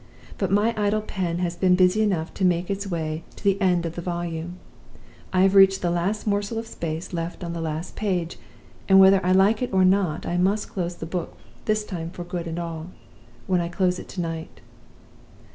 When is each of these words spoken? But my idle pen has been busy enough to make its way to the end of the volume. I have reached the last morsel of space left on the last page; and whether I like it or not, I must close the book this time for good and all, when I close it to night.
But 0.39 0.49
my 0.51 0.73
idle 0.75 1.01
pen 1.01 1.37
has 1.45 1.55
been 1.55 1.75
busy 1.75 2.01
enough 2.01 2.33
to 2.33 2.43
make 2.43 2.71
its 2.71 2.87
way 2.87 3.23
to 3.35 3.43
the 3.43 3.61
end 3.61 3.85
of 3.85 3.93
the 3.93 4.01
volume. 4.01 4.57
I 5.31 5.41
have 5.41 5.53
reached 5.53 5.83
the 5.83 5.91
last 5.91 6.25
morsel 6.25 6.57
of 6.57 6.65
space 6.65 7.13
left 7.13 7.43
on 7.43 7.53
the 7.53 7.61
last 7.61 7.95
page; 7.95 8.39
and 8.89 8.99
whether 8.99 9.23
I 9.23 9.31
like 9.31 9.61
it 9.61 9.71
or 9.71 9.85
not, 9.85 10.25
I 10.25 10.37
must 10.37 10.69
close 10.69 10.95
the 10.95 11.05
book 11.05 11.37
this 11.65 11.83
time 11.85 12.09
for 12.09 12.23
good 12.23 12.47
and 12.47 12.57
all, 12.57 12.87
when 13.45 13.61
I 13.61 13.67
close 13.69 13.99
it 13.99 14.07
to 14.09 14.21
night. 14.21 14.61